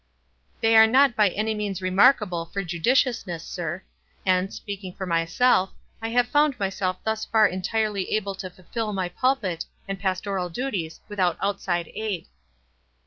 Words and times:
"They 0.61 0.75
are 0.75 0.87
not 0.87 1.15
by 1.15 1.29
any 1.29 1.53
means 1.53 1.79
remarkable 1.79 2.47
for 2.47 2.63
judiciousness, 2.63 3.43
sir; 3.45 3.83
and, 4.25 4.51
speaking 4.51 4.95
for 4.95 5.05
myself, 5.05 5.73
I 6.01 6.09
have 6.09 6.27
found 6.27 6.59
myself 6.59 6.97
thus 7.03 7.23
far 7.23 7.45
entirely 7.45 8.11
able 8.15 8.33
to 8.33 8.49
fulfill 8.49 8.93
my 8.93 9.09
pulpit 9.09 9.65
and 9.87 9.99
pastoral 9.99 10.49
duties 10.49 11.01
without 11.07 11.37
outside 11.39 11.91
aid." 11.93 12.25